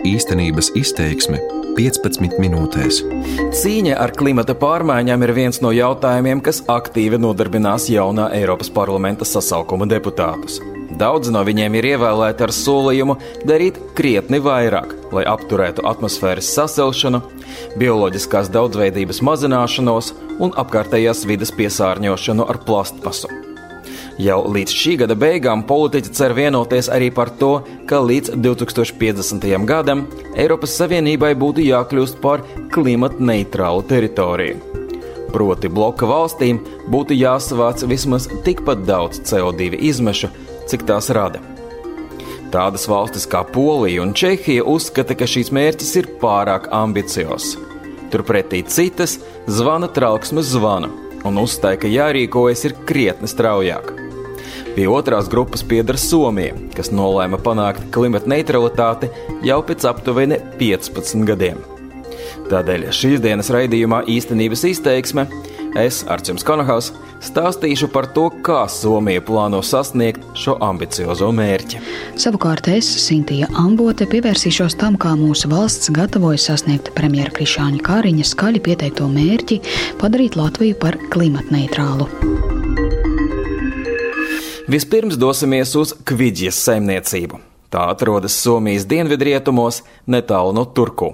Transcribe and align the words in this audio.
Īstenības 0.00 0.70
izteiksme 0.80 1.36
15 1.76 2.38
minūtēs. 2.40 3.02
Cīņa 3.52 3.98
ar 4.00 4.14
klimata 4.16 4.54
pārmaiņām 4.56 5.26
ir 5.26 5.32
viens 5.36 5.60
no 5.60 5.74
jautājumiem, 5.76 6.40
kas 6.40 6.62
aktīvi 6.72 7.18
nodarbinās 7.20 7.90
jaunā 7.92 8.30
Eiropas 8.38 8.72
parlamenta 8.72 9.28
sasaukuma 9.28 9.84
deputātus. 9.90 10.56
Daudzi 11.00 11.34
no 11.34 11.42
viņiem 11.44 11.76
ir 11.76 11.90
ievēlēti 11.92 12.46
ar 12.46 12.54
solījumu 12.56 13.18
darīt 13.44 13.76
krietni 13.96 14.40
vairāk, 14.40 14.96
lai 15.12 15.26
apturētu 15.28 15.84
atmosfēras 15.92 16.48
sasilšanu, 16.56 17.20
bioloģiskās 17.76 18.48
daudzveidības 18.56 19.20
mazināšanos 19.28 20.14
un 20.40 20.56
apkārtējās 20.64 21.26
vidas 21.28 21.52
piesārņošanu 21.60 22.48
ar 22.48 22.64
plastmasu. 22.64 23.49
Jau 24.20 24.40
līdz 24.52 24.72
šī 24.76 24.94
gada 25.00 25.14
beigām 25.16 25.62
politiķi 25.64 26.10
cer 26.12 26.34
vienoties 26.36 26.90
arī 26.92 27.08
par 27.14 27.30
to, 27.40 27.62
ka 27.88 28.02
līdz 28.04 28.34
2050. 28.44 29.46
gadam 29.68 30.02
Eiropas 30.34 30.74
Savienībai 30.76 31.30
būtu 31.40 31.64
jākļūst 31.64 32.18
par 32.20 32.42
klimata 32.74 33.22
neitrālu 33.30 33.86
teritoriju. 33.88 34.58
Proti, 35.30 35.70
bloka 35.72 36.08
valstīm 36.10 36.58
būtu 36.90 37.16
jāsavāc 37.16 37.86
vismaz 37.88 38.26
tikpat 38.44 38.82
daudz 38.84 39.22
CO2 39.30 39.78
izmešu, 39.88 40.28
cik 40.68 40.84
tās 40.90 41.08
rada. 41.16 41.40
Tādas 42.50 42.88
valstis 42.90 43.28
kā 43.30 43.44
Polija 43.46 44.02
un 44.02 44.12
Čehija 44.12 44.66
uzskata, 44.66 45.14
ka 45.14 45.30
šīs 45.30 45.52
mērķis 45.54 45.94
ir 46.02 46.10
pārāk 46.20 46.66
ambiciozs. 46.74 47.54
Turpretī 48.10 48.64
citas 48.66 49.16
zvana 49.46 49.88
trauksmes 49.88 50.50
zvana 50.50 50.90
un 51.24 51.40
uzstāja, 51.40 51.80
ka 51.84 51.94
jārīkojas 51.94 52.66
ir 52.68 52.76
krietni 52.88 53.30
straujāk. 53.30 53.99
Pie 54.80 54.86
otrās 54.88 55.26
grupas 55.28 55.60
pieder 55.60 55.98
Somija, 56.00 56.54
kas 56.72 56.88
nolēma 56.88 57.36
panākt 57.44 57.90
klimata 57.92 58.30
neutralitāti 58.32 59.10
jau 59.44 59.58
pēc 59.68 59.84
aptuveni 59.90 60.38
15 60.56 61.26
gadiem. 61.28 61.58
Tādēļ 62.48 62.86
šīs 62.88 63.20
dienas 63.20 63.52
raidījumā 63.52 63.98
īstenības 64.08 64.64
izteiksme 64.70 65.26
es, 65.76 65.98
Arčuns 66.08 66.46
Konahaus, 66.48 66.88
stāstīšu 67.20 67.90
par 67.92 68.08
to, 68.16 68.30
kā 68.40 68.62
Somija 68.72 69.20
plāno 69.20 69.60
sasniegt 69.60 70.24
šo 70.32 70.56
ambiciozo 70.64 71.28
mērķi. 71.28 71.84
Savukārt 72.24 72.72
es, 72.72 72.88
Sintīja 73.04 73.52
Ambote, 73.60 74.08
pievērsīšos 74.08 74.80
tam, 74.80 74.96
kā 74.96 75.12
mūsu 75.12 75.52
valsts 75.52 75.92
gatavojas 75.92 76.48
sasniegt 76.48 76.88
premjera 76.96 77.36
Krišāņa 77.36 77.84
Kāriņa 77.84 78.32
skaļi 78.32 78.64
pieteikto 78.64 79.12
mērķi 79.12 79.60
padarīt 80.00 80.40
Latviju 80.40 80.80
par 80.80 80.96
klimatneitrālu. 81.12 82.39
Vispirms 84.70 85.16
dosimies 85.18 85.72
uz 85.74 85.90
Kvidžas 86.06 86.60
saimniecību. 86.62 87.40
Tā 87.74 87.88
atrodas 87.90 88.36
Somijas 88.38 88.84
dienvidrietumos, 88.86 89.80
netālu 90.06 90.52
no 90.54 90.62
Turku. 90.76 91.08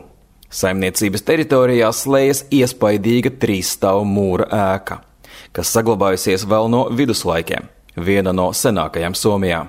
Saimniecības 0.53 1.25
teritorijā 1.25 1.89
slēdzas 1.89 2.43
iespaidīga 2.53 3.33
trīsstāvu 3.41 4.05
mūra 4.11 4.51
ēka, 4.59 4.99
kas 5.57 5.73
saglabājusies 5.73 6.45
vēl 6.45 6.69
no 6.69 6.85
viduslaikiem, 7.01 7.71
viena 7.97 8.37
no 8.37 8.51
senākajām 8.53 9.17
Somijā. 9.17 9.65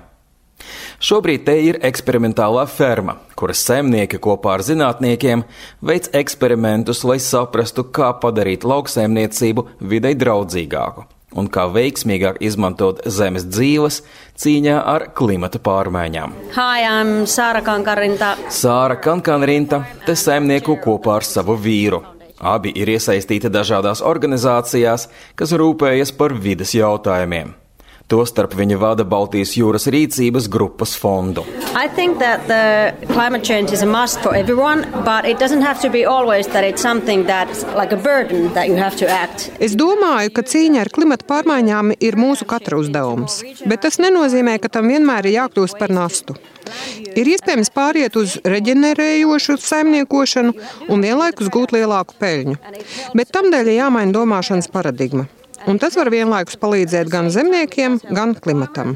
Šobrīd 0.99 1.47
te 1.47 1.59
ir 1.71 1.79
eksperimentālā 1.87 2.67
ferma, 2.67 3.21
kuras 3.39 3.63
saimnieki 3.69 4.19
kopā 4.19 4.57
ar 4.57 4.67
zinātniekiem 4.67 5.47
veic 5.79 6.11
eksperimentus, 6.11 7.07
lai 7.07 7.21
saprastu, 7.23 7.87
kā 7.87 8.11
padarīt 8.19 8.67
lauksaimniecību 8.67 9.69
videi 9.79 10.17
draudzīgāku 10.19 11.13
un 11.37 11.49
kā 11.53 11.67
veiksmīgāk 11.73 12.41
izmantot 12.43 13.03
zemes 13.05 13.45
dzīves 13.47 14.01
cīņā 14.41 14.77
ar 14.95 15.07
klimata 15.17 15.61
pārmaiņām. 15.63 16.35
Hi, 16.57 16.83
I'm 16.83 17.13
Sāra 17.29 17.63
Kankarinta. 17.65 18.33
Sāra 18.53 18.97
Kankarinta 19.01 19.83
te 20.05 20.17
saimnieku 20.17 20.79
kopā 20.83 21.19
ar 21.21 21.27
savu 21.27 21.57
vīru. 21.61 22.01
Abi 22.37 22.73
ir 22.77 22.91
iesaistīti 22.93 23.49
dažādās 23.49 24.03
organizācijās, 24.05 25.07
kas 25.37 25.55
rūpējas 25.57 26.13
par 26.17 26.35
vidas 26.37 26.75
jautājumiem. 26.77 27.55
Tostarp 28.07 28.53
viņa 28.55 28.77
vada 28.79 29.03
Baltijas 29.03 29.49
jūras 29.59 29.83
rīcības 29.91 30.45
grupas 30.47 30.93
fondu. 30.95 31.43
Everyone, 34.37 34.85
like 37.75 37.91
es 39.59 39.75
domāju, 39.75 40.31
ka 40.31 40.45
cīņa 40.53 40.79
ar 40.85 40.93
klimatu 40.95 41.27
pārmaiņām 41.27 41.91
ir 41.99 42.15
mūsu 42.15 42.47
katra 42.47 42.79
uzdevums, 42.79 43.41
bet 43.67 43.83
tas 43.83 43.99
nenozīmē, 43.99 44.55
ka 44.63 44.71
tam 44.71 44.87
vienmēr 44.87 45.27
ir 45.27 45.41
jākļūst 45.41 45.75
par 45.75 45.91
nastu. 45.91 46.39
Ir 47.11 47.27
iespējams 47.27 47.75
pāriet 47.75 48.15
uz 48.15 48.39
reģenerējošu 48.47 49.59
saimniekošanu 49.59 50.55
un 50.87 51.03
vienlaikus 51.03 51.51
gūt 51.51 51.75
lielāku 51.75 52.15
peļņu, 52.23 52.55
bet 53.19 53.35
tam 53.35 53.51
dēļ 53.51 53.73
ir 53.73 53.81
jāmaina 53.81 54.15
domāšanas 54.15 54.71
paradigma. 54.71 55.27
Un 55.67 55.75
tas 55.83 55.97
var 55.99 56.07
vienlaikus 56.07 56.55
palīdzēt 56.61 57.09
gan 57.11 57.25
zemniekiem, 57.27 57.97
gan 58.15 58.31
klimatam. 58.39 58.93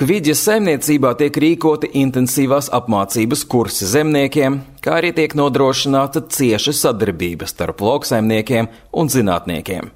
Kvidžas 0.00 0.40
saimniecībā 0.48 1.12
tiek 1.20 1.36
rīkoti 1.44 1.92
intensīvās 2.00 2.72
apmācības 2.74 3.44
kursi 3.52 3.86
zemniekiem, 3.86 4.58
kā 4.82 4.96
arī 4.98 5.12
tiek 5.14 5.36
nodrošināta 5.38 6.24
cieša 6.34 6.74
sadarbība 6.74 7.46
starp 7.46 7.84
lauksaimniekiem 7.86 8.66
un 8.90 9.12
zinātniekiem. 9.14 9.92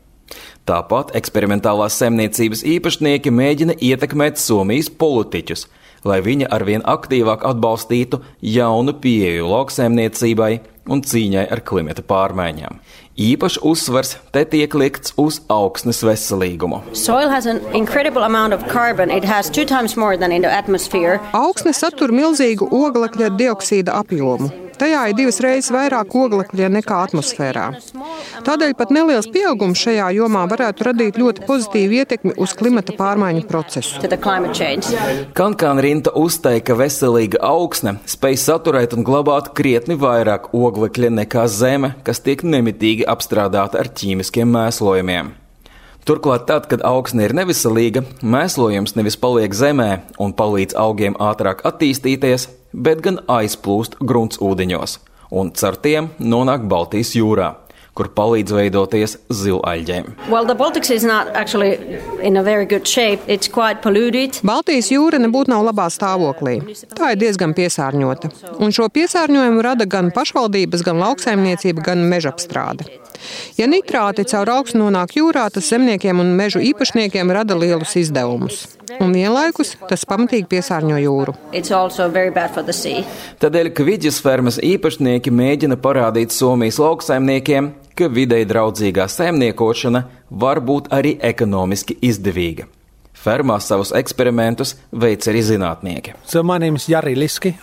Tāpat 0.64 1.10
eksperimentālās 1.18 1.98
saimniecības 1.98 2.62
īpašnieki 2.76 3.32
mēģina 3.34 3.74
ietekmēt 3.82 4.38
Somijas 4.38 4.92
politiķus, 4.94 5.66
lai 6.06 6.20
viņi 6.22 6.46
arvien 6.54 6.86
aktīvāk 6.86 7.42
atbalstītu 7.50 8.22
jaunu 8.54 8.94
pieeju 9.02 9.50
lauksaimniecībai 9.50 10.52
un 10.90 11.02
cīņai 11.04 11.46
ar 11.52 11.62
klimata 11.66 12.04
pārmaiņām. 12.06 12.80
Īpaši 13.14 13.60
uzsvars 13.62 14.16
te 14.34 14.42
tiek 14.50 14.74
likts 14.74 15.14
uz 15.20 15.38
augsnes 15.52 16.02
veselīgumu. 16.02 16.80
Augsne 21.38 21.76
satur 21.76 22.14
milzīgu 22.14 22.68
oglekļa 22.74 23.30
dioksīda 23.38 24.00
apjomu. 24.02 24.63
Tajā 24.84 25.02
ir 25.08 25.14
divas 25.16 25.38
reizes 25.40 25.70
vairāk 25.72 26.12
oglekļa 26.12 26.66
nekā 26.74 26.96
atmosfērā. 27.06 27.62
Tādēļ 28.44 28.74
pat 28.76 28.90
neliels 28.92 29.24
pieaugums 29.32 29.80
šajā 29.80 30.10
jomā 30.18 30.42
varētu 30.50 30.84
radīt 30.90 31.16
ļoti 31.22 31.46
pozitīvu 31.48 31.96
ietekmi 32.02 32.34
uz 32.44 32.52
klimata 32.58 32.92
pārmaiņu 32.98 33.46
procesu. 33.48 34.02
Kankāna 35.40 35.84
Rinta 35.86 36.12
uzteica, 36.20 36.66
ka 36.68 36.76
veselīga 36.82 37.40
augsne 37.48 37.94
spēj 38.12 38.36
saturēt 38.42 38.92
un 38.98 39.06
glabāt 39.08 39.54
krietni 39.56 39.96
vairāk 39.96 40.50
oglekļa 40.52 41.14
nekā 41.22 41.46
zeme, 41.48 41.94
kas 42.04 42.20
tiek 42.20 42.44
nemitīgi 42.44 43.08
apstrādāta 43.08 43.80
ar 43.80 43.88
ķīmiskiem 43.88 44.52
mēslojumiem. 44.58 45.32
Turklāt, 46.04 46.42
tad, 46.44 46.66
kad 46.68 46.82
augsne 46.84 47.24
ir 47.24 47.32
neveselīga, 47.32 48.02
mēslojums 48.20 48.92
nevis 48.98 49.16
paliek 49.16 49.54
zemē 49.56 49.88
un 50.20 50.34
palīdz 50.36 50.76
augiem 50.76 51.16
ātrāk 51.16 51.64
attīstīties, 51.64 52.50
bet 52.76 53.00
gan 53.06 53.22
aizplūst 53.24 53.96
gruntsūdeņos 54.04 54.98
un 55.32 55.54
caur 55.56 55.78
tiem 55.80 56.12
nonāk 56.20 56.68
Baltijas 56.68 57.14
jūrā 57.16 57.54
kur 57.94 58.10
palīdz 58.14 58.54
veidoties 58.56 59.16
zilaļģēm. 59.30 60.10
Well, 60.32 60.48
Baltijas 64.46 64.90
jūra 64.90 65.20
nebūtu 65.22 65.52
nav 65.54 65.64
labā 65.68 65.86
stāvoklī. 65.94 66.58
Tā 66.94 67.14
ir 67.14 67.22
diezgan 67.22 67.54
piesārņota. 67.56 68.32
Un 68.58 68.74
šo 68.74 68.90
piesārņojumu 68.94 69.64
rada 69.64 69.86
gan 69.86 70.10
pašvaldības, 70.14 70.84
gan 70.86 71.00
lauksaimniecība, 71.04 71.86
gan 71.92 72.06
mežapstrāde. 72.10 72.90
Ja 73.56 73.68
nitrāti 73.70 74.24
caur 74.28 74.50
augstu 74.58 74.80
nonāk 74.80 75.14
jūrā, 75.18 75.46
tas 75.54 75.68
zemniekiem 75.70 76.20
un 76.20 76.34
mežu 76.36 76.60
īpašniekiem 76.64 77.30
rada 77.32 77.56
lielus 77.56 77.94
izdevumus. 78.00 78.64
Un 79.00 79.14
vienlaikus 79.16 79.74
tas 79.88 80.04
pamatīgi 80.08 80.48
piesārņo 80.50 80.98
jūru. 81.00 81.34
Tādēļ 83.44 83.70
Kvidžas 83.78 84.20
fermas 84.24 84.60
īpašnieki 84.60 85.32
mēģina 85.32 85.78
parādīt 85.80 86.34
Somijas 86.34 86.80
lauksaimniekiem, 86.82 87.72
ka 87.98 88.08
videi 88.10 88.44
draudzīgā 88.48 89.08
saimniekošana 89.10 90.04
var 90.30 90.60
būt 90.60 90.90
arī 90.94 91.16
ekonomiski 91.32 91.98
izdevīga. 92.02 92.66
Fermā 93.24 93.56
savus 93.64 93.92
eksperimentus 93.96 94.74
veic 94.92 95.24
arī 95.30 95.40
zinātnieki. 95.46 96.16
So 96.28 96.42
Jari 96.44 97.14
Liski, 97.16 97.54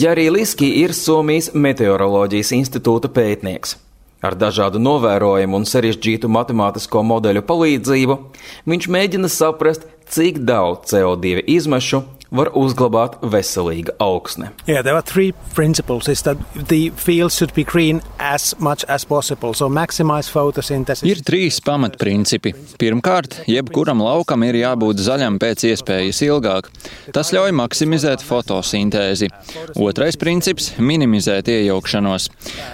Jari 0.00 0.30
Liski 0.30 0.70
ir 0.80 0.94
Somijas 0.96 1.50
Meteoroloģijas 1.52 2.54
institūta 2.56 3.12
pētnieks. 3.12 3.76
Ar 4.24 4.32
dažādu 4.38 4.80
novērojumu 4.80 5.60
un 5.60 5.66
sarežģītu 5.68 6.30
matemātisko 6.32 7.02
modeļu 7.04 7.42
palīdzību 7.44 8.16
viņš 8.64 8.88
mēģina 8.96 9.28
saprast, 9.28 9.84
cik 10.10 10.42
daudz 10.46 10.92
CO2 10.92 11.42
izmešu 11.46 12.02
var 12.34 12.50
uzglabāt 12.58 13.20
veselīga 13.22 13.94
augsne. 14.02 14.50
Yeah, 14.66 14.82
there 14.82 14.96
are 14.96 15.02
three 15.02 15.32
principles. 15.54 16.08
Is 16.08 16.22
that 16.22 16.38
the 16.68 16.90
field 16.96 17.32
should 17.32 17.54
be 17.54 17.64
green 17.64 18.02
as 18.18 18.54
much 18.58 18.84
as 18.88 19.04
possible, 19.04 19.54
so 19.54 19.68
maximize 19.68 20.30
photosynthesis. 20.32 21.06
Ir 21.06 21.22
trīs 21.26 21.60
pamatprincipi. 21.64 22.52
Pirmkārt, 22.80 23.40
jebkuram 23.50 24.02
laukam 24.02 24.42
ir 24.46 24.58
jābūt 24.58 25.02
zaļam 25.06 25.38
pēc 25.42 25.68
iespējas 25.70 26.22
ilgāk. 26.26 26.70
Tas 27.14 27.30
ļauj 27.34 27.54
maksimizēt 27.56 28.24
fotosintēzi. 28.26 29.30
Otrais 29.78 30.18
princips- 30.18 30.72
minimizēt 30.90 31.50
iejaukšanos. 31.52 32.28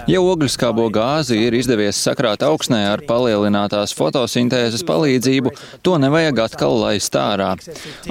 Ja 0.07 0.19
ogļuskābo 0.19 0.89
gāzi 0.89 1.37
ir 1.47 1.53
izdevies 1.53 1.99
sakrāt 1.99 2.41
augsnē 2.41 2.81
ar 2.93 3.05
palielinātās 3.05 3.93
fotosintēzes 3.93 4.83
palīdzību, 4.83 5.53
to 5.83 5.97
nevajag 5.97 6.39
atkal 6.47 6.79
laist 6.79 7.13
ārā. 7.23 7.53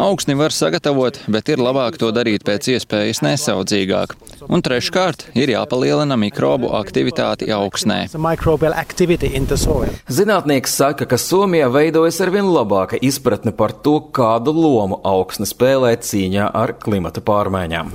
Augsni 0.01 0.37
var 0.39 0.55
sagatavot 0.55 1.23
bet 1.33 1.49
ir 1.53 1.63
labāk 1.63 1.99
to 2.01 2.11
darīt 2.15 2.45
pēc 2.47 2.69
iespējas 2.77 3.23
nesaudzīgāk. 3.25 4.15
Un 4.53 4.63
treškārt, 4.65 5.29
ir 5.39 5.53
jāpalielina 5.55 6.17
mikrobu 6.19 6.73
aktivitāti 6.77 7.49
augsnē. 7.55 8.05
Zinātnieks 10.13 10.77
saka, 10.81 11.07
ka 11.09 11.19
Somijā 11.21 11.69
veidojas 11.73 12.21
arvien 12.25 12.49
labāka 12.51 12.99
izpratne 13.01 13.55
par 13.57 13.75
to, 13.85 13.99
kādu 14.15 14.55
lomu 14.57 14.99
augsne 15.07 15.47
spēlē 15.49 15.95
cīņā 16.03 16.51
ar 16.59 16.75
klimata 16.83 17.23
pārmaiņām. 17.25 17.93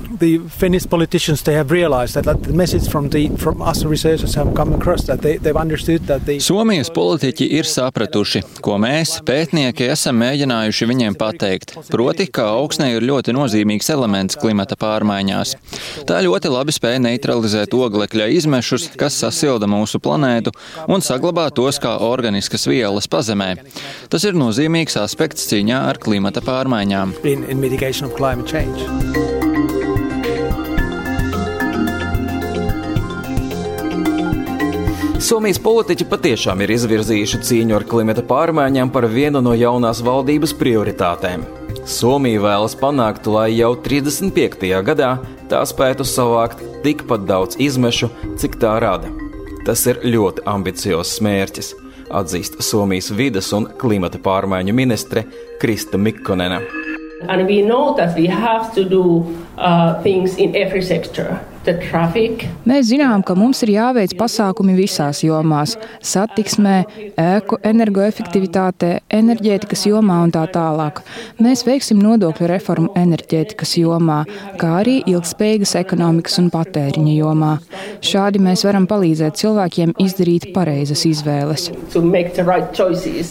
Somijas 6.43 6.91
politiķi 6.95 7.49
ir 7.59 7.67
sapratuši, 7.69 8.43
ko 8.63 8.77
mēs, 8.81 9.17
pētnieki, 9.27 9.89
esam 9.93 10.19
mēģinājuši 10.23 10.87
viņiem 10.89 11.06
pateikt, 11.15 11.75
proti, 11.91 12.27
ka 12.27 12.49
augsne 12.57 12.89
ir 12.95 13.05
ļoti 13.07 13.35
nozīmīgs 13.37 13.89
elements 13.93 14.39
klimata 14.39 14.75
pārmaiņās. 14.79 15.55
Tā 16.09 16.19
ļoti 16.25 16.51
labi 16.51 16.75
spēja 16.75 17.03
neutralizēt 17.05 17.75
oglekļa 17.77 18.27
izmešus, 18.35 18.89
kas 18.99 19.19
sasilda 19.23 19.69
mūsu 19.71 20.01
planētu 20.03 20.51
un 20.91 21.05
saglabā 21.05 21.47
tos 21.55 21.79
kā 21.83 21.97
organiskas 22.03 22.67
vielas 22.67 23.07
pazemē. 23.07 23.53
Tas 24.11 24.27
ir 24.27 24.37
nozīmīgs 24.39 24.99
aspekts 24.99 25.47
cīņā 25.51 25.85
ar 25.93 26.01
klimata 26.03 26.43
pārmaiņām. 26.43 27.17
In, 27.23 27.47
in 27.47 29.36
Somijas 35.27 35.57
politiķi 35.59 36.05
patiešām 36.07 36.61
ir 36.63 36.71
izvirzījuši 36.71 37.37
cīņu 37.43 37.75
ar 37.75 37.83
klimata 37.89 38.21
pārmaiņām 38.23 38.93
par 38.95 39.09
vienu 39.11 39.41
no 39.43 39.51
jaunās 39.59 39.99
valdības 40.05 40.53
prioritātēm. 40.55 41.41
Somija 41.83 42.39
vēlas 42.45 42.77
panākt, 42.79 43.27
lai 43.27 43.49
jau 43.57 43.73
35. 43.83 44.69
gadā 44.87 45.09
tā 45.51 45.59
spētu 45.67 46.07
savākt 46.07 46.63
tikpat 46.85 47.25
daudz 47.27 47.59
izmešu, 47.59 48.07
cik 48.39 48.55
tā 48.61 48.77
rada. 48.79 49.11
Tas 49.67 49.83
ir 49.91 49.99
ļoti 50.07 50.45
ambiciozs 50.47 51.19
mērķis, 51.27 51.73
atzīst 52.07 52.61
Somijas 52.63 53.11
vidas 53.11 53.51
un 53.57 53.67
klimata 53.81 54.23
pārmaiņu 54.23 54.77
ministre 54.79 55.25
Krista 55.59 55.99
Mikkonena. 55.99 56.61
And 57.27 57.49
we 57.49 57.59
know 57.65 57.97
that 57.99 58.15
we 58.15 58.31
have 58.31 58.71
to 58.79 58.87
do 58.87 59.03
uh, 59.57 60.01
things 60.01 60.37
in 60.37 60.55
every 60.55 60.81
sector. 60.81 61.39
Mēs 61.67 62.85
zinām, 62.87 63.23
ka 63.27 63.35
mums 63.35 63.59
ir 63.65 63.73
jāveic 63.73 64.13
pasākumi 64.15 64.77
visās 64.77 65.19
jomās- 65.25 65.73
satiksmē, 66.13 66.75
ēku 67.19 67.57
energoefektivitātē, 67.59 69.01
enerģētikas 69.11 69.83
jomā 69.89 70.23
un 70.23 70.31
tā 70.31 70.45
tālāk. 70.47 71.01
Mēs 71.41 71.65
veiksim 71.67 71.99
nodokļu 71.99 72.47
reformu 72.47 72.87
enerģētikas 72.95 73.75
jomā, 73.83 74.23
kā 74.57 74.69
arī 74.81 75.03
ilgspējīgas 75.03 75.75
ekonomikas 75.83 76.39
un 76.39 76.49
patēriņa 76.51 77.15
jomā. 77.17 77.59
Šādi 77.99 78.39
mēs 78.39 78.63
varam 78.63 78.87
palīdzēt 78.87 79.35
cilvēkiem 79.35 79.93
izdarīt 79.99 80.53
pareizas 80.53 81.03
izvēles. 81.03 81.71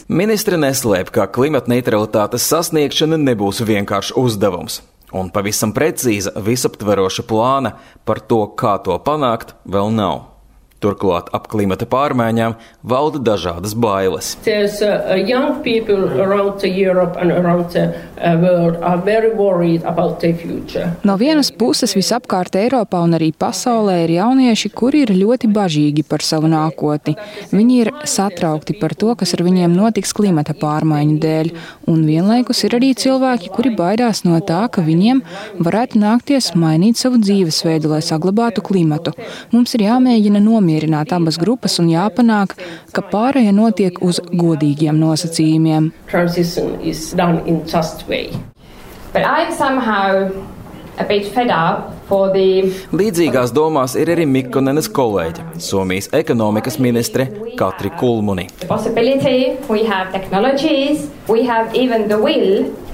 Ministri 0.09 0.57
neslēp, 0.57 1.11
ka 1.11 1.27
klimata 1.27 1.73
neutralitātes 1.73 2.45
sasniegšana 2.45 3.17
nebūs 3.17 3.65
vienkāršs 3.65 4.13
uzdevums. 4.13 4.83
Un 5.15 5.31
pavisam 5.31 5.71
precīza, 5.77 6.33
visaptveroša 6.43 7.27
plāna 7.29 7.77
par 8.05 8.19
to, 8.27 8.43
kā 8.59 8.79
to 8.83 8.97
panākt, 9.07 9.55
vēl 9.63 9.95
nav. 9.95 10.36
Turklāt 10.77 11.31
ap 11.33 11.47
klimata 11.49 11.87
pārmaiņām 11.89 12.53
valda 12.85 13.17
dažādas 13.25 13.73
bailes. 13.73 14.35
Uh, 14.37 15.01
no 21.09 21.15
vienas 21.17 21.49
puses, 21.49 21.95
visapkārt 21.97 22.59
Eiropā 22.61 23.01
un 23.07 23.17
arī 23.17 23.31
pasaulē 23.33 23.97
ir 24.05 24.13
jaunieši, 24.19 24.71
kuri 24.77 25.01
ir 25.07 25.15
ļoti 25.17 25.49
bažīgi 25.57 26.05
par 26.05 26.21
savu 26.21 26.53
nākotni. 26.53 27.17
Viņi 27.57 27.81
ir 27.81 27.93
satraukti 28.05 28.77
par 28.77 28.93
to, 29.01 29.17
kas 29.17 29.33
ar 29.33 29.47
viņiem 29.49 29.73
notiks 29.73 30.13
klimata 30.17 30.53
pārmaiņu 30.61 31.17
dēļ, 31.25 31.53
un 31.89 32.05
vienlaikus 32.05 32.63
ir 32.69 32.77
arī 32.77 32.93
cilvēki, 32.93 33.49
kuri 33.57 33.73
baidās 33.81 34.27
no 34.29 34.37
tā, 34.45 34.61
ka 34.69 34.85
viņiem 34.85 35.25
varētu 35.57 36.05
nākties 36.05 36.53
mainīt 36.53 37.01
savu 37.01 37.17
dzīvesveidu, 37.25 37.97
lai 37.97 38.05
saglabātu 38.05 38.61
klimatu. 38.61 39.17
Mums 39.57 39.73
ir 39.73 39.89
jāmēģina 39.89 40.45
nomierināt 40.45 40.66
apmierināt 40.67 41.13
abas 41.15 41.39
grupas 41.39 41.79
un 41.79 41.89
jāpanāk, 41.93 42.57
ka 42.93 43.03
pārēja 43.13 43.53
notiek 43.55 44.01
uz 44.03 44.19
godīgiem 44.35 44.99
nosacījumiem. 44.99 45.93
But 49.13 49.23
I'm 49.25 49.53
somehow 49.53 50.31
a 50.99 51.05
bit 51.05 51.27
fed 51.33 51.51
up. 51.51 51.93
Līdzīgās 52.07 53.51
domās 53.51 53.97
ir 53.99 54.13
arī 54.15 54.27
Mikkonenes 54.31 54.87
kolēģe, 54.95 55.43
Somijas 55.59 56.07
ekonomikas 56.15 56.79
ministre 56.79 57.27
Katri 57.59 57.91
Kulmuni. 57.99 58.47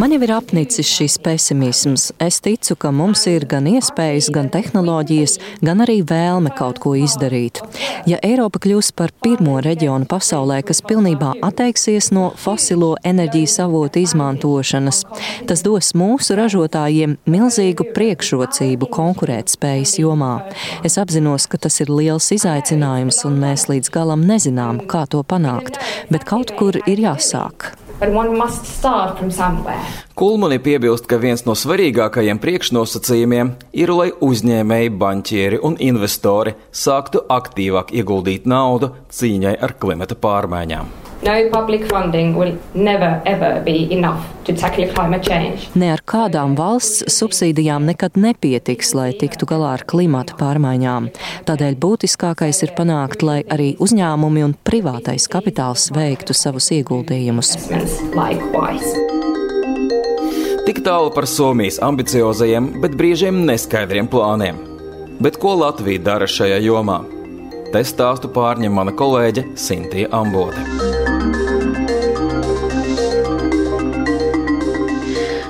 Man 0.00 0.14
jau 0.14 0.20
ir 0.24 0.32
apnicis 0.32 0.88
šis 0.88 1.18
pesimisms. 1.20 2.06
Es 2.16 2.40
ticu, 2.40 2.76
ka 2.80 2.88
mums 2.96 3.26
ir 3.28 3.44
gan 3.50 3.68
iespējas, 3.68 4.30
gan 4.32 4.48
tehnoloģijas, 4.54 5.36
gan 5.60 5.84
arī 5.84 5.98
vēlme 6.08 6.54
kaut 6.56 6.80
ko 6.80 6.94
izdarīt. 6.96 7.60
Ja 8.08 8.16
Eiropa 8.24 8.62
kļūs 8.64 8.94
par 8.96 9.12
pirmo 9.20 9.58
reģionu 9.60 10.08
pasaulē, 10.08 10.62
kas 10.64 10.80
pilnībā 10.88 11.34
atteiksies 11.44 12.08
no 12.16 12.30
fosilo 12.40 12.94
enerģijas 13.04 13.58
avotu 13.66 14.00
izmantošanas, 14.00 15.04
tas 15.50 15.64
dos 15.66 15.92
mūsu 15.98 16.38
ražotājiem 16.40 17.18
milzīgu 17.28 17.90
priekšrocību 17.92 18.88
konkurētspējas 19.02 19.98
jomā. 20.02 20.32
Es 20.86 20.98
apzinos, 21.00 21.48
ka 21.50 21.60
tas 21.66 21.80
ir 21.82 21.92
liels 21.92 22.30
izaicinājums, 22.34 23.22
un 23.28 23.38
mēs 23.42 23.68
līdz 23.70 23.92
galam 23.94 24.24
nezinām, 24.28 24.84
kā 24.90 25.04
to 25.10 25.22
panākt, 25.26 25.80
bet 26.12 26.26
kaut 26.28 26.54
kur 26.58 26.78
ir 26.86 27.02
jāsāk. 27.02 27.72
Kulmuni 30.18 30.58
piebilst, 30.58 31.06
ka 31.06 31.18
viens 31.22 31.44
no 31.46 31.54
svarīgākajiem 31.54 32.40
priekšnosacījumiem 32.42 33.52
ir, 33.78 33.92
lai 33.94 34.08
uzņēmēji, 34.26 34.90
banķieri 35.04 35.62
un 35.62 35.78
investori 35.78 36.56
sāktu 36.74 37.22
aktīvāk 37.30 37.94
ieguldīt 37.94 38.50
naudu 38.50 38.90
cīņai 39.14 39.54
ar 39.62 39.78
klimata 39.78 40.18
pārmaiņām. 40.18 41.01
No 41.22 41.32
public 41.50 41.84
funding 41.86 42.34
will 42.34 42.58
never 42.74 43.22
ever 43.24 43.62
be 43.64 43.86
enough 43.94 44.26
to 44.44 44.52
tackle 44.52 44.88
climate 44.94 45.22
change. 45.22 45.68
Ne 45.78 45.92
ar 45.94 46.00
kādām 46.02 46.56
valsts 46.58 47.04
subsīdijām 47.14 47.86
nekad 47.86 48.18
nepietiks, 48.18 48.90
lai 48.98 49.12
tiktu 49.14 49.46
galā 49.46 49.76
ar 49.76 49.84
klimata 49.86 50.34
pārmaiņām. 50.40 51.06
Tādēļ 51.46 51.76
būtiskākais 51.84 52.64
ir 52.66 52.74
panākt, 52.74 53.22
lai 53.22 53.38
arī 53.46 53.76
uzņēmumi 53.78 54.42
un 54.48 54.56
privātais 54.66 55.28
kapitāls 55.30 55.92
veiktu 55.94 56.34
savus 56.34 56.72
ieguldījumus. 56.74 57.54
Tik 60.66 60.82
tālu 60.82 61.14
par 61.14 61.30
Somijas 61.30 61.78
ambiciozajiem, 61.86 62.80
bet 62.82 62.98
brīžiem 62.98 63.44
neskaidriem 63.46 64.10
plāniem. 64.10 64.58
Bet 65.22 65.38
ko 65.38 65.54
Latvija 65.62 66.02
dara 66.02 66.26
šajā 66.26 66.58
jomā? 66.66 66.98
Te 67.70 67.86
stāstu 67.86 68.28
pārņem 68.34 68.74
mana 68.74 68.92
kolēģe 68.98 69.52
Sintīna 69.54 70.10
Ambote. 70.18 71.11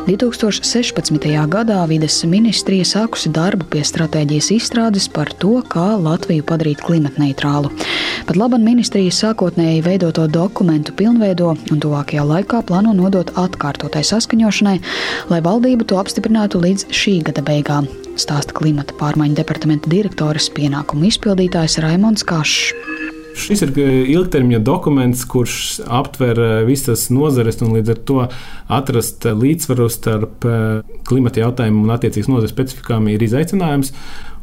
2016. 0.02 1.30
gadā 1.46 1.78
vides 1.86 2.16
ministrija 2.26 2.82
sākusi 2.88 3.30
darbu 3.30 3.68
pie 3.70 3.84
stratēģijas 3.86 4.48
izstrādes 4.56 5.06
par 5.06 5.30
to, 5.38 5.60
kā 5.70 5.92
Latviju 5.94 6.42
padarīt 6.48 6.82
klimatneitrālu. 6.82 7.70
Pat 8.26 8.38
labi 8.40 8.58
ministrijas 8.58 9.20
sākotnēji 9.22 9.84
veidoto 9.86 10.26
dokumentu 10.26 10.94
pilnveido 10.98 11.52
un 11.54 11.82
tuvākajā 11.84 12.26
laikā 12.26 12.64
plāno 12.66 12.96
nodot 12.98 13.30
atkārtotai 13.38 14.02
saskaņošanai, 14.10 14.78
lai 15.30 15.42
valdība 15.46 15.86
to 15.86 16.00
apstiprinātu 16.02 16.58
līdz 16.64 16.90
šī 16.90 17.20
gada 17.30 17.46
beigām. 17.46 17.86
Stāsta 18.18 18.58
klimata 18.58 18.98
pārmaiņu 18.98 19.38
departamenta 19.38 19.92
direktores 19.92 20.50
pienākumu 20.50 21.12
izpildītājs 21.12 21.78
Raimons 21.84 22.26
Kašs. 22.26 22.91
Šis 23.38 23.62
ir 23.64 23.72
ilgtermiņa 24.12 24.60
dokuments, 24.64 25.22
kurš 25.28 25.54
aptver 25.88 26.38
visas 26.68 27.06
nozares 27.12 27.62
un 27.64 27.72
līdz 27.76 27.94
ar 27.94 28.02
to 28.08 28.18
atrast 28.80 29.24
līdzsvaru 29.24 29.88
starp 29.92 30.44
klimata 31.08 31.42
jautājumu 31.42 31.86
un 31.86 31.94
attiecīgas 31.94 32.30
nozares 32.30 32.52
specifikām 32.52 33.08
ir 33.10 33.24
izaicinājums. 33.24 33.94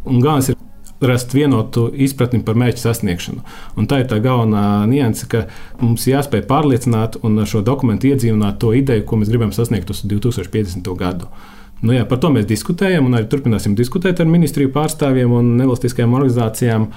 Un 0.09 0.23
galvenais 0.23 0.49
ir 0.51 0.57
rast 1.01 1.33
vienotu 1.33 1.87
izpratni 1.95 2.41
par 2.43 2.57
mērķu 2.59 2.81
sasniegšanu. 2.81 3.43
Un 3.79 3.87
tā 3.87 4.01
ir 4.01 4.09
tā 4.11 4.19
galvenā 4.23 4.83
nianse, 4.89 5.27
ka 5.31 5.45
mums 5.79 6.07
jāspēj 6.09 6.43
pārliecināt 6.49 7.19
un 7.23 7.39
ar 7.39 7.47
šo 7.47 7.61
dokumentu 7.65 8.09
iedzīvināt 8.11 8.59
to 8.59 8.73
ideju, 8.75 9.05
ko 9.07 9.21
mēs 9.21 9.31
gribam 9.31 9.53
sasniegt 9.55 9.91
uz 9.93 10.03
2050. 10.03 10.91
gadu. 10.99 11.29
Nu 11.79 11.95
jā, 11.95 12.03
par 12.07 12.19
to 12.19 12.31
mēs 12.33 12.47
diskutējam 12.49 13.07
un 13.07 13.15
arī 13.15 13.29
turpināsim 13.31 13.77
diskutēt 13.79 14.19
ar 14.19 14.27
ministriju 14.27 14.73
pārstāvjiem 14.75 15.31
un 15.31 15.53
nevalstiskajām 15.61 16.17
organizācijām. 16.17 16.89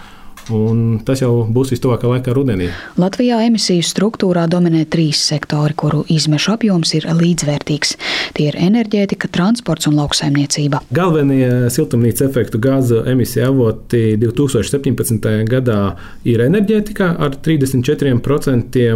Un 0.50 0.98
tas 1.06 1.20
jau 1.22 1.44
būs 1.46 1.70
vistuvākā 1.74 2.08
laikā 2.10 2.32
rudenī. 2.34 2.68
Latvijā 2.98 3.38
emisiju 3.46 3.84
struktūrā 3.86 4.48
dominē 4.50 4.82
trīs 4.90 5.20
sektori, 5.22 5.76
kuru 5.78 6.02
izmešu 6.10 6.56
apjoms 6.56 6.94
ir 6.98 7.06
līdzvērtīgs. 7.06 7.94
Tie 8.34 8.48
ir 8.50 8.58
enerģētika, 8.58 9.30
transports 9.30 9.86
un 9.90 10.00
lauksaimniecība. 10.00 10.82
Galvenie 10.94 11.70
siltumnīca 11.72 12.26
efektu 12.26 12.58
gāzu 12.62 13.04
emisiju 13.12 13.46
avoti 13.52 14.02
2017. 14.18 15.30
gadā 15.50 15.80
ir 16.26 16.42
enerģētika 16.42 17.12
ar 17.22 17.38
34%, 17.44 18.86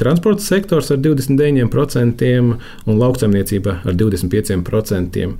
transporta 0.00 0.44
sektors 0.44 0.92
ar 0.94 1.02
29% 1.04 2.32
un 2.38 3.02
lauksaimniecība 3.02 3.80
ar 3.84 3.98
25%. 3.98 5.36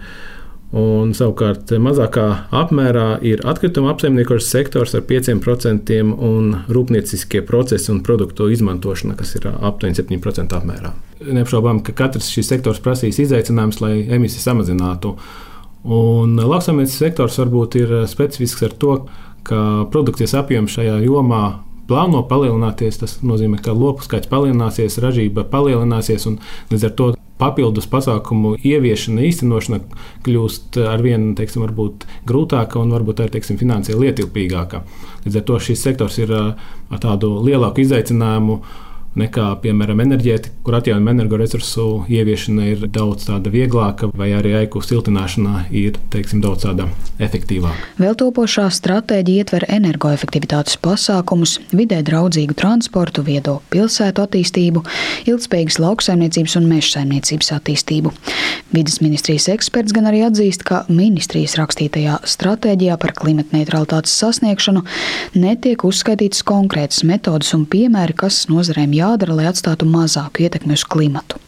Un, 0.69 1.15
savukārt, 1.17 1.71
mazākā 1.81 2.27
apmērā 2.53 3.23
ir 3.25 3.41
atkrituma 3.49 3.95
apsaimniekošanas 3.95 4.49
sektors 4.53 4.93
ar 4.99 5.05
5% 5.09 5.95
un 6.05 6.51
rūpnieciskie 6.69 7.41
procesi 7.49 7.89
un 7.95 8.03
produktu 8.05 8.51
izmantošana, 8.53 9.17
kas 9.17 9.33
ir 9.39 9.47
aptuveni 9.49 9.97
7% 9.97 10.53
apmērā. 10.59 10.93
Neapšaubām, 11.25 11.81
ka 11.87 11.95
katrs 11.97 12.29
šis 12.35 12.53
sektors 12.53 12.83
prasīs 12.85 13.17
izaicinājumus, 13.25 13.81
lai 13.81 13.95
emisijas 14.19 14.45
samazinātu. 14.51 15.15
Un 15.89 16.37
lauksaimniecības 16.37 17.01
sektors 17.01 17.41
varbūt 17.41 17.79
ir 17.81 17.95
specifisks 18.11 18.69
ar 18.69 18.77
to, 18.77 18.99
ka 19.49 19.63
produkcijas 19.89 20.37
apjoms 20.43 20.77
šajā 20.77 20.99
jomā 21.07 21.43
plāno 21.89 22.21
palielināties. 22.29 23.01
Tas 23.01 23.17
nozīmē, 23.25 23.63
ka 23.65 23.73
lopu 23.73 24.05
skaits 24.05 24.29
palielināsies, 24.29 25.01
ražība 25.01 25.47
palielināsies 25.49 26.29
un 26.29 26.37
līdz 26.69 26.91
ar 26.91 26.95
to 27.01 27.09
papildus 27.39 27.87
pasākumu 27.91 28.57
ieviešana, 28.67 29.23
īstenošana 29.29 29.81
kļūst 30.27 30.81
ar 30.83 31.05
vien 31.05 31.31
teiksim, 31.39 31.65
grūtāka 32.29 32.81
un 32.83 32.93
varbūt 32.97 33.23
arī 33.25 33.37
teiksim, 33.37 33.61
finansiāli 33.61 34.11
ietilpīgāka. 34.11 34.83
Līdz 35.27 35.41
ar 35.41 35.47
to 35.49 35.63
šis 35.69 35.87
sektors 35.87 36.19
ir 36.23 36.35
ar 36.35 37.01
tādu 37.03 37.37
lielāku 37.47 37.85
izaicinājumu 37.85 38.61
nekā, 39.19 39.47
piemēram, 39.63 40.03
enerģētika, 40.05 40.61
kur 40.67 40.77
atjaunojama 40.79 41.15
energoresursu 41.17 41.87
ieviešana 42.13 42.67
ir 42.73 42.85
daudz 42.93 43.29
vieglāka, 43.49 44.11
vai 44.17 44.31
arī 44.37 44.55
aiku 44.61 44.83
siltināšana 44.85 45.67
ir 45.75 45.99
teiksim, 46.13 46.43
daudz 46.45 46.67
efektīvāka. 47.19 47.89
Vēl 47.99 48.17
topošā 48.19 48.67
stratēģija 48.75 49.45
ietver 49.45 49.67
energoefektivitātes 49.73 50.79
pasākumus, 50.83 51.59
vidē 51.73 52.01
draudzīgu 52.07 52.57
transportu, 52.59 53.25
viedo 53.27 53.59
pilsētu 53.73 54.25
attīstību, 54.27 54.85
ilgspējīgas 55.31 55.81
lauksaimniecības 55.83 56.59
un 56.61 56.69
meža 56.71 56.99
saimniecības 56.99 57.53
attīstību. 57.59 58.13
Vides 58.75 58.99
ministrijas 59.01 59.49
eksperts 59.53 59.95
gan 59.97 60.11
arī 60.11 60.23
atzīst, 60.27 60.65
ka 60.69 60.83
ministrijas 60.93 61.57
rakstītajā 61.59 62.21
stratēģijā 62.29 62.99
par 63.01 63.15
klimata 63.17 63.57
neutralitātes 63.57 64.15
sasniegšanu 64.21 64.85
netiek 65.39 65.85
uzskaitītas 65.89 66.45
konkrētas 66.47 67.05
metodas 67.09 67.55
un 67.57 67.65
piemēri, 67.71 68.17
kas 68.19 68.45
nozarēm 68.53 68.98
jādara, 68.99 69.37
lai 69.39 69.47
atstātu 69.51 69.87
mazāku 69.89 70.45
ietekmi 70.45 70.77
uz 70.77 70.85
klimatu. 70.89 71.39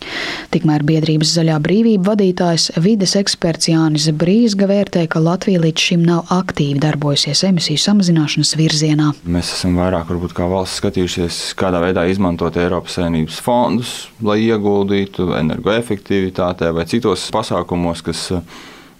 Tikmēr 0.50 0.82
biedrības 0.86 1.34
zaļā 1.36 1.58
brīvība 1.62 2.12
vadītājs 2.12 2.70
vides 2.82 3.14
eksperts 3.18 3.70
Jānis 3.70 4.08
Brīsga 4.16 4.66
vērtē, 4.70 5.04
ka 5.10 5.22
Latvija 5.22 5.60
līdz 5.62 5.84
šim 5.90 6.02
nav 6.06 6.32
aktīvi 6.34 6.80
darbojusies 6.82 7.44
emisiju 7.50 7.82
samazināšanas 7.84 8.54
virzienā. 8.58 9.12
Mēs 9.30 9.52
esam 9.56 9.78
vairāk 9.78 10.10
varbūt 10.10 10.34
kā 10.36 10.48
valsts 10.50 10.80
skatījušies, 10.82 11.40
kādā 11.60 11.82
veidā 11.84 12.06
izmantot 12.10 12.58
Eiropas 12.60 12.98
Savienības 12.98 13.38
fondus, 13.44 13.94
lai 14.24 14.40
ieguldītu 14.48 15.30
energoefektivitātē 15.38 16.72
vai 16.74 16.86
citos 16.90 17.28
pasākumos, 17.34 18.02
kas, 18.06 18.26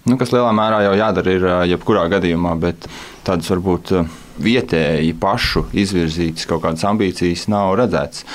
nu, 0.07 0.17
kas 0.21 0.33
lielā 0.35 0.51
mērā 0.55 0.83
jau 0.87 0.97
jādara 1.01 1.37
ir 1.37 1.47
jebkurā 1.73 2.07
gadījumā, 2.15 2.55
bet 2.61 2.87
tādas 3.27 3.51
varbūt 3.51 3.95
vietēji 4.41 5.13
pašu 5.21 5.65
izvirzītas 5.77 6.47
kaut 6.49 6.63
kādas 6.65 6.85
ambīcijas 6.87 7.47
nav 7.51 7.75
redzētas. 7.79 8.25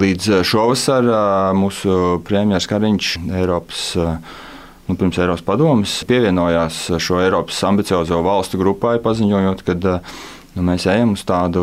Līdz 0.00 0.28
eh, 0.32 0.44
šovasar 0.46 1.06
eh, 1.06 1.24
mūsu 1.58 2.20
premjerministrs 2.26 2.70
Kariņš 2.70 3.10
Eiropas 3.40 3.84
eh, 4.00 4.36
nu, 4.88 4.96
pirms 4.96 5.18
Eiropas 5.20 5.44
padomus 5.46 5.96
pievienojās 6.08 6.82
šo 7.02 7.20
Eiropas 7.24 7.58
ambiciozo 7.68 8.22
valstu 8.24 8.60
grupai, 8.60 8.96
paziņojot, 9.02 9.64
ka 9.66 9.98
Nu, 10.50 10.64
mēs 10.66 10.82
ejam 10.90 11.12
uz 11.14 11.20
tādu 11.22 11.62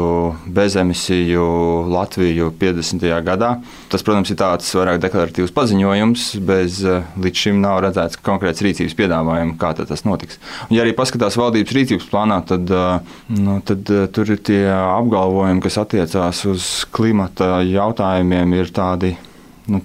bezemisiju 0.55 1.43
Latviju 1.91 2.53
50. 2.55 3.03
gadā. 3.25 3.49
Tas, 3.91 4.03
protams, 4.05 4.31
ir 4.31 4.39
tāds 4.39 4.69
vairāk 4.79 5.01
deklaratīvs 5.03 5.51
paziņojums, 5.55 6.27
bez 6.47 6.79
eh, 6.87 7.03
līdz 7.19 7.41
šim 7.43 7.59
nav 7.63 7.81
redzēts 7.83 8.21
konkrēts 8.23 8.63
rīcības 8.63 8.95
piedāvājums, 8.95 9.57
kā 9.59 9.73
tas 9.81 10.05
notiks. 10.07 10.39
Un, 10.69 10.77
ja 10.77 10.85
arī 10.85 10.95
paskatās 10.95 11.35
valdības 11.35 11.75
rīcības 11.75 12.07
plānā, 12.13 12.39
tad, 12.47 12.71
eh, 12.71 13.13
nu, 13.35 13.59
tad 13.67 13.91
eh, 13.91 14.07
tur 14.15 14.31
ir 14.31 14.39
tie 14.47 14.63
apgalvojumi, 14.71 15.65
kas 15.67 15.81
attiecās 15.83 16.45
uz 16.47 16.71
klimata 16.95 17.57
jautājumiem, 17.67 18.55
ir 18.55 18.71
tādi 18.71 19.17
nu, 19.67 19.81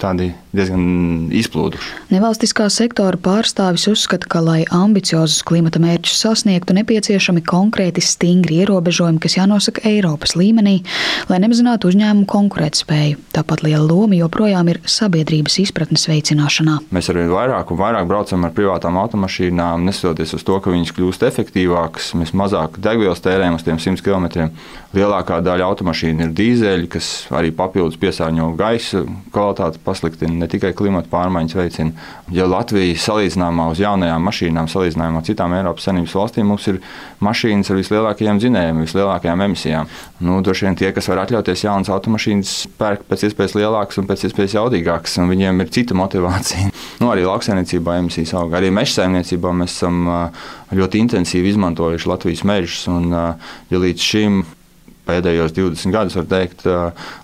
diezgan 0.52 0.82
izplūduši. 1.34 2.10
Nevalstiskā 2.12 2.68
sektora 2.72 3.18
pārstāvis 3.20 3.86
uzskata, 3.90 4.28
ka, 4.30 4.42
lai 4.44 4.60
ambiciozus 4.72 5.42
klimata 5.48 5.80
mērķus 5.82 6.20
sasniegtu, 6.24 6.76
nepieciešami 6.76 7.42
konkrēti 7.46 8.04
stingri 8.04 8.60
ierobežojumi, 8.62 9.20
kas 9.22 9.36
jānosaka 9.38 9.84
Eiropas 9.88 10.36
līmenī, 10.38 10.80
lai 11.30 11.40
nemazinātu 11.42 11.90
uzņēmumu 11.90 12.28
konkurētspēju. 12.30 13.20
Tāpat 13.36 13.64
liela 13.66 13.84
loma 13.86 14.18
joprojām 14.18 14.70
ir 14.72 14.82
sabiedrības 14.84 15.58
izpratnes 15.64 16.06
veicināšanā. 16.10 16.78
Mēs 16.94 17.10
arī 17.12 17.26
vairāk 17.30 17.72
un 17.72 17.80
vairāk 17.80 18.08
braucam 18.10 18.46
ar 18.46 18.54
privātām 18.56 18.98
automašīnām, 19.00 19.86
neskatoties 19.88 20.36
uz 20.36 20.46
to, 20.46 20.58
ka 20.62 20.72
viņas 20.74 20.94
kļūst 20.96 21.26
efektīvākas, 21.30 22.12
mēs 22.20 22.34
mazāk 22.36 22.78
degvielas 22.82 23.24
tērējam 23.24 23.58
uz 23.58 23.66
tiem 23.66 23.80
100 23.80 24.04
km. 24.04 24.50
Lielākā 24.92 25.38
daļa 25.40 25.70
automašīnu 25.72 26.26
ir 26.26 26.32
dīzeļi, 26.36 26.88
kas 26.92 27.06
arī 27.32 27.48
papildus 27.56 27.96
piesārņo 28.00 28.50
gaisa 28.58 29.06
kvalitāti, 29.32 29.71
pasliktina 29.84 30.34
ne 30.42 30.48
tikai 30.50 30.72
klimata 30.76 31.10
pārmaiņas 31.12 31.56
veicina. 31.56 32.06
Ja 32.34 32.46
Latvija 32.50 32.98
salīdzinājumā 33.00 33.68
uz 33.72 33.82
jaunajām 33.82 34.26
mašīnām, 34.28 34.68
salīdzinājumā 34.72 35.22
ar 35.22 35.26
citām 35.26 35.56
Eiropas 35.56 35.88
Savienības 35.88 36.16
valstīm, 36.18 36.48
mums 36.52 36.68
ir 36.70 36.80
mašīnas 37.24 37.72
ar 37.72 37.80
vislielākajiem 37.80 38.40
dzinējiem, 38.42 38.82
vislielākajām 38.86 39.44
emisijām. 39.48 39.90
Nu, 40.22 40.38
Droši 40.44 40.68
vien 40.68 40.78
tie, 40.78 40.92
kas 40.94 41.08
var 41.10 41.24
atļauties 41.24 41.64
jaunas 41.66 41.92
automašīnas, 41.92 42.54
pērk 42.80 43.04
pēc 43.10 43.26
iespējas 43.28 43.56
lielākas 43.58 44.00
un 44.02 44.08
pēc 44.10 44.26
iespējas 44.28 44.56
jaudīgākas, 44.58 45.18
un 45.22 45.30
viņiem 45.32 45.64
ir 45.64 45.74
cita 45.74 45.98
motivācija. 45.98 46.72
Nu, 47.02 47.08
arī 47.10 47.24
lauksaimniecībā 47.26 47.96
emisijas 47.98 48.34
aug. 48.38 48.52
Arī 48.54 48.68
meža 48.74 49.00
saimniecībā 49.00 49.50
mēs 49.58 49.72
esam 49.74 50.04
ļoti 50.70 51.00
intensīvi 51.02 51.50
izmantojuši 51.50 52.10
Latvijas 52.10 52.44
mežus. 52.46 52.84
Un, 52.92 53.08
ja 53.10 53.80
līdz 53.82 54.04
šim 54.06 54.42
pēdējos 55.06 55.54
20 55.56 55.94
gadus, 55.94 56.16
var 56.18 56.28
teikt, 56.30 56.64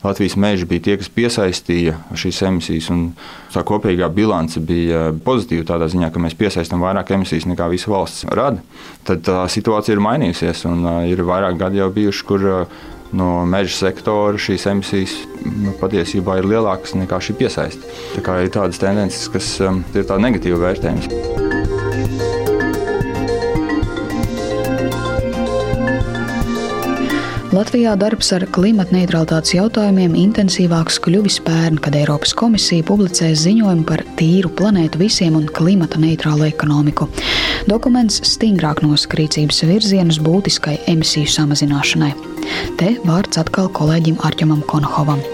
Latvijas 0.04 0.36
meži 0.40 0.68
bija 0.68 0.84
tie, 0.88 0.96
kas 1.00 1.12
piesaistīja 1.14 1.96
šīs 2.18 2.42
emisijas. 2.48 2.90
Tā 3.54 3.62
kopīgā 3.66 4.10
bilance 4.12 4.60
bija 4.60 5.08
pozitīva 5.24 5.66
tādā 5.72 5.88
ziņā, 5.92 6.10
ka 6.12 6.22
mēs 6.22 6.36
piesaistām 6.38 6.84
vairāk 6.84 7.14
emisijas 7.16 7.48
nekā 7.48 7.70
visa 7.72 7.92
valsts 7.92 8.28
rada. 8.28 8.62
Tad 9.08 9.24
tā 9.28 9.40
situācija 9.50 9.96
ir 9.96 10.04
mainījusies 10.04 10.66
un 10.68 10.86
ir 11.08 11.24
vairāk 11.26 11.58
gadi 11.60 11.82
jau 11.82 11.90
bijuši, 11.94 12.28
kur 12.28 12.46
no 13.16 13.28
meža 13.48 13.76
sektora 13.76 14.40
šīs 14.40 14.68
emisijas 14.68 15.16
nu, 15.46 15.72
patiesībā 15.80 16.38
ir 16.40 16.50
lielākas 16.52 16.96
nekā 16.98 17.22
šī 17.24 17.38
piesaiste. 17.40 17.98
Tā 18.16 18.24
kā 18.26 18.40
ir 18.44 18.52
tādas 18.52 18.80
tendences, 18.82 19.28
kas 19.32 19.54
ir 19.64 20.08
tā 20.08 20.20
negatīva 20.20 20.66
vērtējums. 20.68 21.47
Latvijā 27.58 27.96
darbs 27.98 28.28
ar 28.36 28.44
klimata 28.54 28.94
neutralitātes 28.94 29.50
jautājumiem 29.56 30.12
intensīvāks 30.14 31.00
kļuvis 31.02 31.40
pērn, 31.42 31.80
kad 31.82 31.96
Eiropas 31.98 32.30
komisija 32.38 32.84
publicēja 32.86 33.34
ziņojumu 33.40 33.82
par 33.88 34.04
tīru 34.20 34.52
planētu 34.60 35.00
visiem 35.00 35.34
un 35.34 35.48
klimata 35.56 35.98
neitrālu 35.98 36.46
ekonomiku. 36.46 37.08
Dokuments 37.66 38.20
stingrāk 38.30 38.84
nosaka 38.84 39.18
rīcības 39.18 39.64
virzienus 39.66 40.20
būtiskai 40.22 40.76
emisiju 40.92 41.32
samazināšanai. 41.34 42.12
Te 42.78 42.92
vārds 43.08 43.42
atkal 43.42 43.72
kolēģim 43.74 44.20
Arķamam 44.28 44.62
Konohovam. 44.70 45.24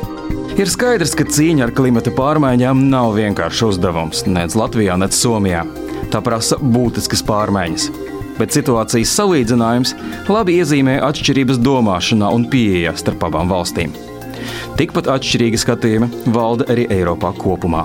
Ir 0.57 0.71
skaidrs, 0.73 1.13
ka 1.19 1.29
cīņa 1.29 1.69
ar 1.69 1.75
klimata 1.77 2.15
pārmaiņām 2.15 2.87
nav 2.89 3.19
vienkāršs 3.19 3.67
uzdevums 3.75 4.25
nec 4.31 4.57
Latvijā, 4.57 4.97
nec 4.97 5.13
Somijā. 5.13 5.67
Tā 6.15 6.25
prasa 6.25 6.57
būtiskas 6.57 7.27
pārmaiņas. 7.29 8.14
Bet 8.39 8.55
situācijas 8.57 9.13
salīdzinājums 9.19 9.95
labi 10.31 10.59
iezīmē 10.61 10.99
atšķirības 11.09 11.61
domāšanā 11.65 12.31
un 12.35 12.49
pieejā 12.51 12.95
starp 12.99 13.29
abām 13.29 13.53
valstīm. 13.53 13.95
Tikpat 14.79 15.11
atšķirīgi 15.15 15.61
skatījumi 15.63 16.11
valda 16.35 16.67
arī 16.73 16.89
Eiropā 16.93 17.31
kopumā. 17.39 17.85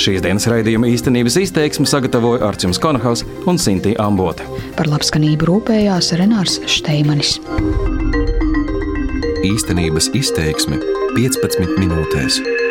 Šīs 0.00 0.22
dienas 0.24 0.48
raidījuma 0.50 0.88
īstenības 0.90 1.36
izteiksmi 1.44 1.86
sagatavoja 1.86 2.42
Arčuns 2.48 2.80
Konahaus 2.82 3.22
un 3.50 3.60
Sintīna 3.60 4.08
Ambote. 4.08 4.46
Par 4.78 4.90
labskanību 4.90 5.50
rūpējās 5.50 6.14
Renārs 6.18 6.58
Šteimanis. 6.70 7.36
Īstenības 9.44 10.10
izteiksme 10.16 10.80
15 11.14 11.78
minūtēs. 11.78 12.63